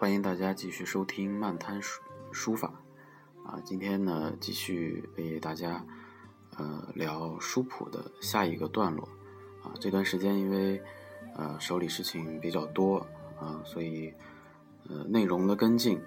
[0.00, 2.00] 欢迎大家继续收听漫谈书
[2.32, 2.72] 书法
[3.44, 3.60] 啊。
[3.62, 5.84] 今天呢，继续为大家
[6.56, 9.06] 呃聊书谱的下一个段落
[9.62, 9.76] 啊。
[9.78, 10.82] 这段时间因为
[11.36, 13.06] 呃手里事情比较多
[13.38, 14.10] 啊，所以
[14.88, 16.00] 呃内容的跟进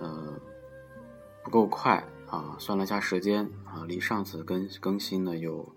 [0.00, 0.36] 呃
[1.44, 2.56] 不够快啊。
[2.58, 5.72] 算了下时间啊，离上次更更新呢有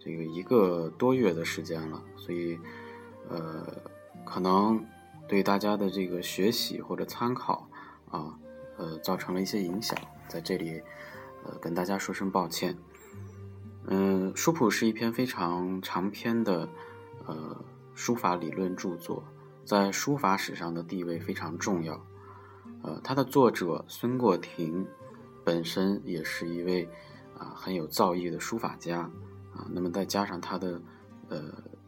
[0.00, 2.58] 这个一个多月的时间了，所以
[3.28, 3.64] 呃
[4.24, 4.84] 可能。
[5.30, 7.68] 对大家的这个学习或者参考
[8.10, 8.36] 啊，
[8.76, 10.82] 呃，造成了一些影响，在这里，
[11.44, 12.76] 呃，跟大家说声抱歉。
[13.86, 16.68] 嗯，书谱是一篇非常长篇的
[17.28, 17.64] 呃
[17.94, 19.22] 书法理论著作，
[19.64, 22.04] 在书法史上的地位非常重要。
[22.82, 24.84] 呃，它的作者孙过庭
[25.44, 26.88] 本身也是一位
[27.38, 29.08] 啊很有造诣的书法家
[29.54, 30.82] 啊，那么再加上他的
[31.28, 31.40] 呃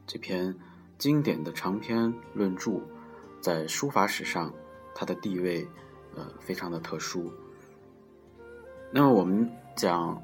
[0.06, 0.56] 这篇
[0.96, 2.80] 经典的长篇论著。
[3.42, 4.54] 在书法史上，
[4.94, 5.66] 它的地位，
[6.14, 7.28] 呃，非常的特殊。
[8.92, 10.22] 那么我们讲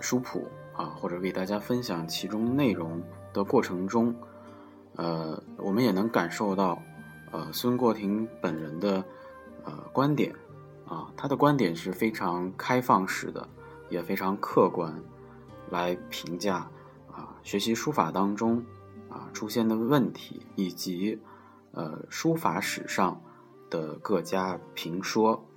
[0.00, 0.46] 书谱
[0.76, 3.02] 啊，或者为大家分享其中内容
[3.32, 4.14] 的过程中，
[4.94, 6.80] 呃，我们也能感受到，
[7.32, 9.04] 呃，孙过庭本人的
[9.64, 10.32] 呃观点
[10.86, 13.48] 啊，他的观点是非常开放式的，
[13.90, 14.94] 也非常客观，
[15.68, 16.70] 来评价
[17.10, 18.64] 啊学习书法当中
[19.08, 21.18] 啊出现的问题以及。
[21.72, 23.22] 呃，书法史上
[23.70, 25.48] 的各家评说。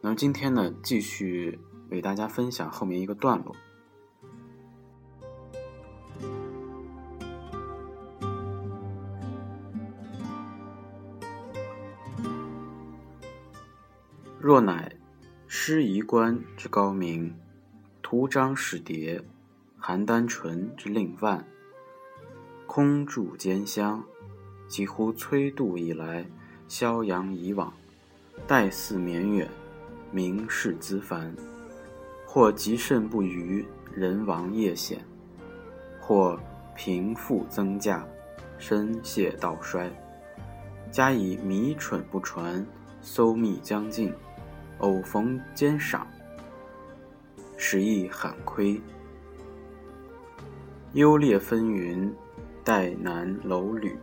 [0.00, 1.58] 那么今天呢，继续
[1.90, 3.54] 为大家分享后面一个段落。
[14.38, 14.94] 若乃
[15.46, 17.34] 诗夷官之高明，
[18.02, 19.22] 图章史牒，
[19.80, 21.46] 邯郸淳之令万，
[22.66, 24.04] 空著兼香。
[24.66, 26.24] 几乎崔度以来，
[26.68, 27.72] 萧阳以往，
[28.46, 29.48] 代祀绵远，
[30.10, 31.34] 名士资繁，
[32.26, 33.64] 或极甚不虞，
[33.94, 34.98] 人亡业显；
[36.00, 36.38] 或
[36.74, 38.04] 贫富增加，
[38.58, 39.90] 身谢道衰。
[40.90, 42.64] 加以迷蠢不传，
[43.02, 44.12] 搜密将尽，
[44.78, 46.06] 偶逢兼赏，
[47.56, 48.80] 实亦罕亏。
[50.92, 52.10] 优劣纷纭，
[52.64, 53.96] 代难楼履。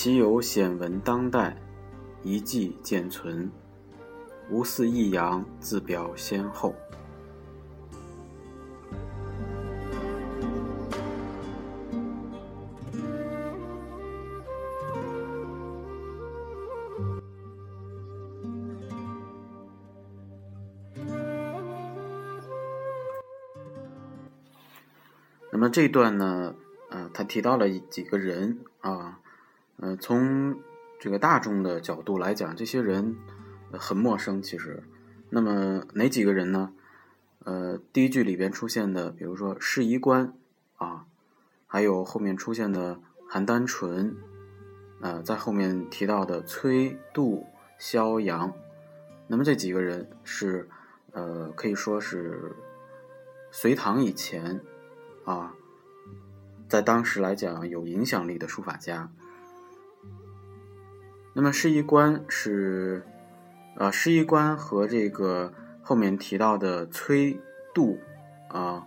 [0.00, 1.60] 其有显文当代，
[2.22, 3.50] 遗迹见存，
[4.48, 6.72] 无似益阳自表先后。
[25.50, 26.54] 那么这段呢，
[26.90, 29.18] 呃，他提到了几个人啊。
[29.80, 30.56] 呃，从
[30.98, 33.16] 这个大众的角度来讲，这些人
[33.72, 34.42] 很陌生。
[34.42, 34.82] 其实，
[35.30, 36.72] 那么哪几个人呢？
[37.44, 40.34] 呃，第一句里边出现的，比如说释夷观
[40.78, 41.06] 啊，
[41.68, 43.00] 还有后面出现的
[43.30, 44.16] 邯郸淳，
[45.00, 47.46] 呃，在后面提到的崔杜、
[47.78, 48.52] 萧阳，
[49.28, 50.68] 那么这几个人是
[51.12, 52.56] 呃，可以说是
[53.52, 54.60] 隋唐以前
[55.24, 55.54] 啊，
[56.68, 59.12] 在当时来讲有影响力的书法家。
[61.34, 63.06] 那么释夷观是，
[63.76, 65.52] 呃，释夷观和这个
[65.82, 67.38] 后面提到的崔
[67.72, 68.00] 杜，
[68.48, 68.84] 啊，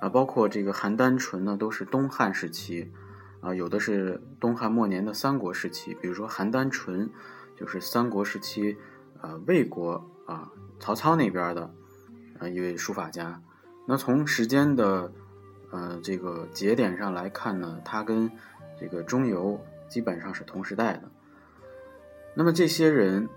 [0.00, 2.92] 啊，包括这个邯郸淳呢，都是东汉时期，
[3.40, 7.08] 啊，有的是东汉末年的三国时期，比如说邯郸淳，
[7.56, 8.76] 就是三国时期，
[9.22, 11.72] 呃，魏国啊，曹操那边的，
[12.38, 13.40] 呃，一位书法家。
[13.86, 15.10] 那从时间的，
[15.70, 18.30] 呃，这个节点上来看呢，他跟
[18.78, 19.58] 这个中游
[19.88, 21.10] 基本上是同时代的。
[22.38, 23.28] 那么这些人，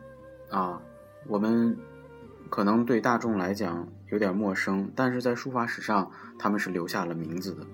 [0.52, 0.80] 啊，
[1.26, 1.76] 我们
[2.52, 7.66] 可能对大众来讲有点陌生，但是在书法史上他们是留下了名字的。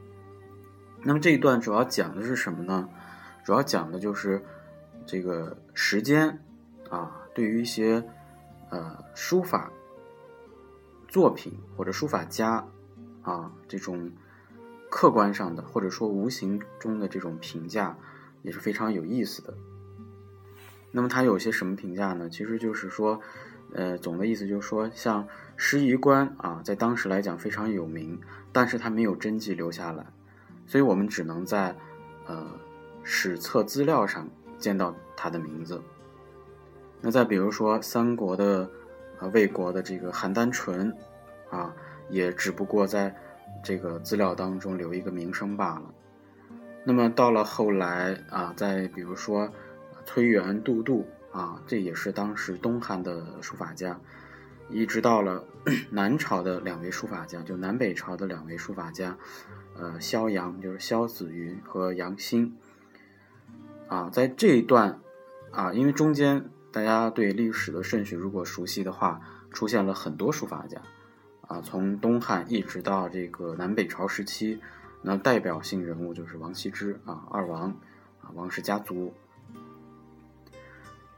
[1.03, 2.87] 那么这一段主要讲的是什么呢？
[3.43, 4.41] 主要讲的就是
[5.05, 6.39] 这个时间
[6.89, 8.01] 啊，对于一些
[8.69, 9.69] 呃书法
[11.09, 12.65] 作品或者书法家
[13.21, 14.13] 啊这种
[14.89, 17.97] 客观上的或者说无形中的这种评价
[18.43, 19.53] 也是非常有意思的。
[20.91, 22.29] 那么他有些什么评价呢？
[22.29, 23.19] 其实就是说，
[23.73, 28.19] 呃，总的意思就是说，像施夷官啊，在当时来讲非常有名，
[28.53, 30.05] 但是他没有真迹留下来，
[30.65, 31.75] 所以我们只能在
[32.25, 32.47] 呃
[33.03, 35.81] 史册资料上见到他的名字。
[37.01, 38.67] 那再比如说三国的
[39.19, 40.91] 呃魏国的这个邯郸淳
[41.51, 41.75] 啊，
[42.09, 43.13] 也只不过在
[43.61, 45.93] 这个资料当中留一个名声罢了。
[46.85, 49.51] 那么到了后来啊，再比如说。
[50.07, 53.99] 崔元、杜度啊，这也是当时东汉的书法家，
[54.69, 55.43] 一直到了
[55.91, 59.17] 南朝的两位书法家，就南北朝的两位书法家，
[59.75, 62.55] 呃，萧阳就是萧子云和杨欣，
[63.89, 65.01] 啊，在这一段
[65.51, 69.19] 啊，因为中间大家对历史的顺序如果熟悉的话，
[69.51, 70.81] 出现了很多书法家，
[71.41, 74.61] 啊，从东汉一直到这个南北朝时期，
[75.01, 77.71] 那代表性人物就是王羲之啊，二王
[78.21, 79.13] 啊，王氏家族。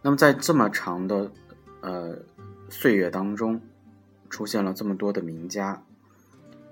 [0.01, 1.30] 那么在这么长的
[1.81, 2.16] 呃
[2.69, 3.60] 岁月当中，
[4.30, 5.84] 出现了这么多的名家，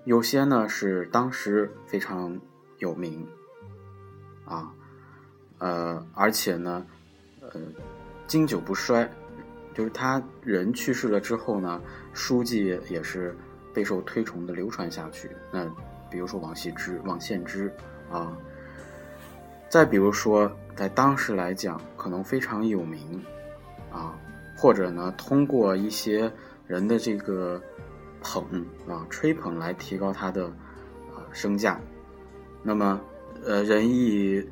[0.05, 2.39] 有些呢是当时非常
[2.77, 3.27] 有名
[4.45, 4.71] 啊，
[5.57, 6.85] 呃，而且呢，
[7.41, 7.59] 呃，
[8.27, 9.09] 经久不衰，
[9.73, 11.81] 就是他人去世了之后呢，
[12.13, 13.35] 书籍也是
[13.73, 15.29] 备受推崇的流传下去。
[15.51, 15.65] 那
[16.09, 17.69] 比如说王羲之、王献之
[18.09, 18.31] 啊，
[19.69, 20.49] 再比如说。
[20.77, 23.19] 在当时来讲，可能非常有名，
[23.91, 24.15] 啊，
[24.55, 26.31] 或者呢，通过一些
[26.67, 27.59] 人的这个
[28.21, 28.45] 捧
[28.87, 30.45] 啊、吹捧来提高他的
[31.15, 31.81] 啊身价。
[32.61, 33.01] 那么，
[33.43, 34.47] 呃，人一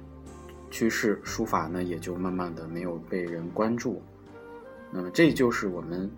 [0.72, 4.01] 去世，书法呢也就慢慢的没有被人关注。
[4.89, 6.10] 那么，这就是我们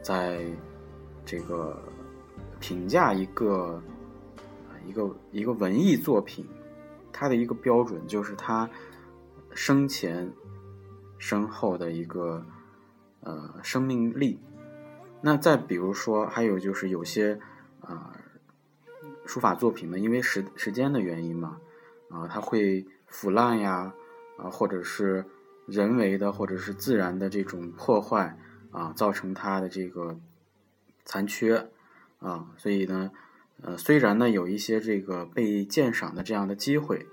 [0.00, 0.40] 在
[1.26, 1.78] 这个
[2.58, 3.82] 评价一个
[4.88, 6.46] 一个一个文艺作品，
[7.12, 8.66] 它的一个标准就是它。
[9.56, 10.32] 生前、
[11.18, 12.46] 身后的一个
[13.20, 14.38] 呃生命力。
[15.22, 17.40] 那再比如说，还有就是有些
[17.80, 18.14] 啊
[19.24, 21.58] 书法作品呢，因为时时间的原因嘛，
[22.10, 23.94] 啊，它会腐烂呀，
[24.36, 25.24] 啊，或者是
[25.66, 28.38] 人为的或者是自然的这种破坏
[28.70, 30.20] 啊，造成它的这个
[31.06, 31.70] 残缺
[32.18, 32.52] 啊。
[32.58, 33.10] 所以呢，
[33.62, 37.06] 呃，虽然呢有一些这个被鉴赏的这样的机会，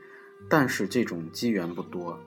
[0.50, 2.20] 但是这种机缘不多。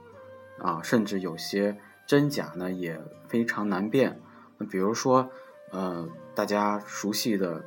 [0.58, 1.76] 啊，甚至有些
[2.06, 4.20] 真假呢也非常难辨。
[4.58, 5.30] 那比如说，
[5.70, 7.64] 呃，大家熟悉的，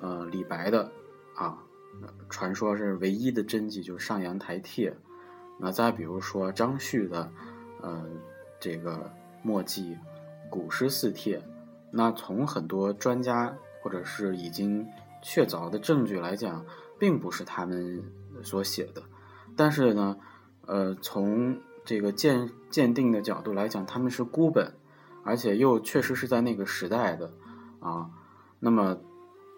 [0.00, 0.90] 呃，李白的
[1.34, 1.58] 啊，
[2.28, 4.90] 传说是唯一的真迹就是《上阳台帖》。
[5.58, 7.30] 那再比如说张旭的，
[7.82, 8.06] 呃，
[8.58, 9.94] 这个墨迹
[10.48, 11.38] 《古诗四帖》。
[11.92, 14.86] 那从很多专家或者是已经
[15.22, 16.64] 确凿的证据来讲，
[16.98, 18.02] 并不是他们
[18.42, 19.02] 所写的。
[19.56, 20.16] 但是呢，
[20.66, 21.60] 呃，从
[21.90, 24.72] 这个鉴鉴定的角度来讲，他们是孤本，
[25.24, 27.28] 而且又确实是在那个时代的，
[27.80, 28.08] 啊，
[28.60, 28.96] 那么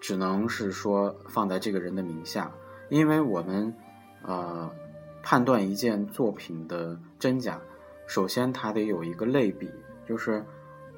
[0.00, 2.50] 只能是说放在这个人的名下，
[2.88, 3.74] 因为我们
[4.22, 4.70] 呃
[5.22, 7.60] 判断一件作品的真假，
[8.06, 9.70] 首先它得有一个类比，
[10.08, 10.42] 就是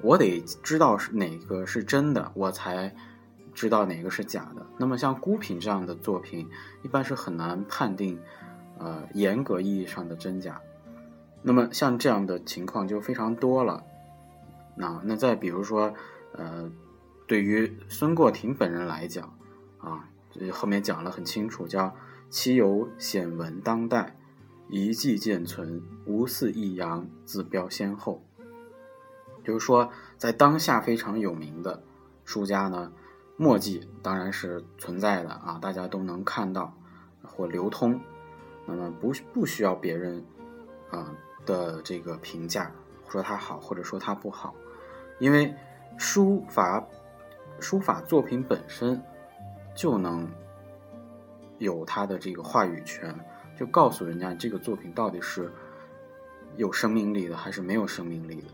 [0.03, 2.95] 我得知道是哪个是真的，我才
[3.53, 4.65] 知道哪个是假的。
[4.79, 6.49] 那么像孤品这样的作品，
[6.85, 8.17] 一般是很难判定
[8.79, 10.61] 呃严格意义上的真假。
[11.47, 13.85] 那么像这样的情况就非常多了，
[14.77, 15.93] 那那再比如说，
[16.33, 16.73] 呃，
[17.27, 19.37] 对于孙过庭本人来讲，
[19.77, 20.09] 啊，
[20.51, 21.95] 后面讲了很清楚，叫
[22.31, 24.17] 其有显文当代，
[24.71, 28.25] 遗迹见存，无似益阳，自标先后。
[29.45, 31.83] 就是说，在当下非常有名的
[32.25, 32.91] 书家呢，
[33.37, 36.75] 墨迹当然是存在的啊，大家都能看到
[37.23, 38.01] 或流通，
[38.65, 40.25] 那么不不需要别人
[40.91, 41.15] 啊。
[41.47, 42.73] 的这个评价，
[43.09, 44.55] 说它好，或者说它不好，
[45.19, 45.55] 因为
[45.99, 46.85] 书法
[47.61, 49.01] 书法作品本身
[49.75, 50.29] 就能
[51.59, 53.15] 有它的这个话语权，
[53.57, 55.53] 就告诉人家这个作品到底是
[56.57, 58.49] 有生命力的还是没有生命力的。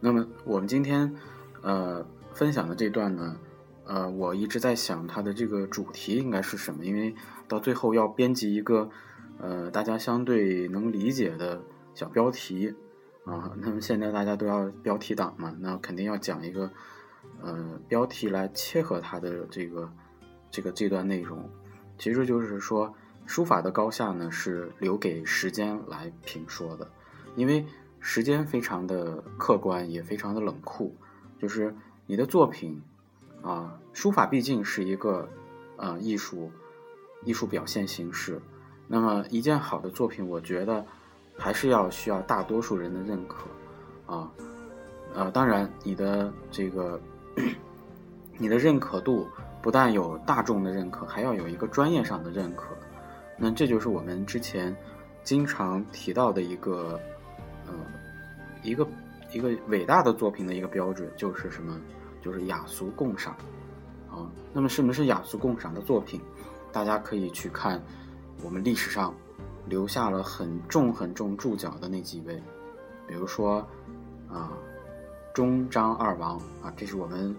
[0.00, 1.14] 那么我们今天
[1.62, 3.36] 呃分享的这段呢，
[3.84, 7.14] 呃，我一直在想它的这个主题应该是什么，因为
[7.46, 8.90] 到最后要编辑一个。
[9.42, 11.60] 呃，大家相对能理解的
[11.94, 12.72] 小标题
[13.24, 16.70] 啊，那么现在大家都要标题党嘛，那肯定要讲一个
[17.40, 19.92] 呃标题来切合它的这个
[20.48, 21.50] 这个这段内容。
[21.98, 22.94] 其实就是说，
[23.26, 26.88] 书法的高下呢是留给时间来评说的，
[27.34, 27.66] 因为
[27.98, 30.96] 时间非常的客观，也非常的冷酷。
[31.40, 31.74] 就是
[32.06, 32.80] 你的作品
[33.42, 35.28] 啊，书法毕竟是一个
[35.78, 36.52] 呃艺术
[37.24, 38.40] 艺术表现形式。
[38.92, 40.84] 那么一件好的作品，我觉得
[41.34, 43.46] 还是要需要大多数人的认可
[44.04, 44.30] 啊。
[45.14, 47.00] 呃，当然你的这个
[48.36, 49.26] 你的认可度
[49.62, 52.66] 不但有大众的认可，还要有一个专业上的认可。
[53.38, 54.76] 那这就是我们之前
[55.24, 57.00] 经常提到的一个。
[57.66, 57.72] 呃
[58.62, 58.86] 一个
[59.32, 61.80] 一个伟大的作品的一个标准就是什么？
[62.20, 63.34] 就是雅俗共赏
[64.10, 64.30] 啊。
[64.52, 66.20] 那么什么是雅俗共赏的作品？
[66.70, 67.82] 大家可以去看
[68.42, 69.14] 我们历史上
[69.66, 72.42] 留下了很重很重注脚的那几位，
[73.06, 73.66] 比如说
[74.28, 74.52] 啊，
[75.34, 77.34] 中张二王啊，这是我们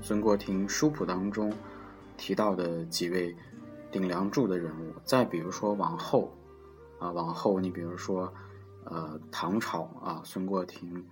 [0.00, 1.52] 孙过庭书谱当中
[2.16, 3.34] 提到的几位
[3.90, 4.92] 顶梁柱的人物。
[5.04, 6.32] 再比如说往后
[6.98, 8.32] 啊，往后你比如说。
[8.86, 11.06] 呃，唐朝啊，孙过庭，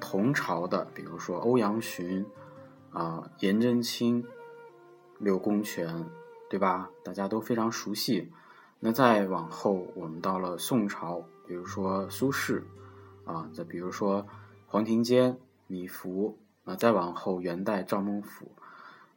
[0.00, 2.26] 同朝的，比如说欧阳询，
[2.90, 4.26] 啊，颜真卿，
[5.20, 6.04] 柳公权，
[6.50, 6.90] 对吧？
[7.04, 8.28] 大家都非常熟悉。
[8.80, 12.62] 那再往后，我们到了宋朝，比如说苏轼，
[13.24, 14.26] 啊，再比如说
[14.66, 18.46] 黄庭坚、米芾，啊，再往后元代赵孟頫，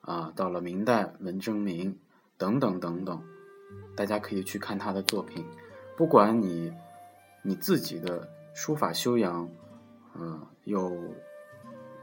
[0.02, 1.98] 啊，到了明代文征明，
[2.38, 3.22] 等等等等，
[3.96, 5.46] 大家可以去看他的作品，
[5.96, 6.74] 不管你。
[7.42, 9.50] 你自己的书法修养，
[10.14, 10.92] 嗯，有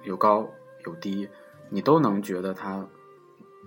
[0.02, 0.48] 有高
[0.86, 1.28] 有低，
[1.68, 2.88] 你都能觉得它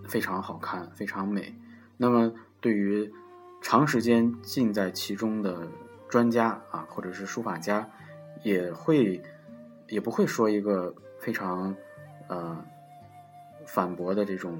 [0.08, 1.56] 非常好看，非常美。
[1.96, 3.14] 那么，对于
[3.62, 5.68] 长时间浸在其中的
[6.08, 7.90] 专家啊，或者是书法家，
[8.44, 9.22] 也会
[9.88, 11.76] 也不会说一个非常
[12.28, 12.64] 呃
[13.66, 14.58] 反驳的这种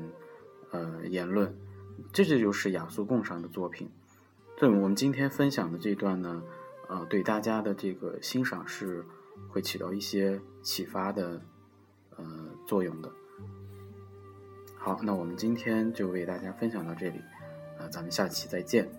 [0.72, 1.56] 呃言论。
[2.14, 3.90] 这这就是雅俗共赏的作品。
[4.58, 6.44] 对我们今天分享的这段呢。
[6.92, 9.06] 呃，对大家的这个欣赏是
[9.48, 11.40] 会起到一些启发的
[12.18, 12.26] 呃
[12.66, 13.12] 作用的。
[14.76, 17.22] 好，那我们今天就为大家分享到这里，
[17.90, 18.99] 咱们下期再见。